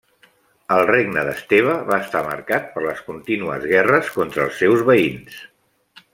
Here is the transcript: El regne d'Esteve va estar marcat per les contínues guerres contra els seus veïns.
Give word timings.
El 0.75 0.79
regne 0.89 1.25
d'Esteve 1.27 1.75
va 1.91 1.99
estar 2.05 2.23
marcat 2.29 2.67
per 2.77 2.85
les 2.87 3.03
contínues 3.11 3.69
guerres 3.75 4.11
contra 4.17 4.47
els 4.49 4.59
seus 4.65 4.83
veïns. 4.91 5.39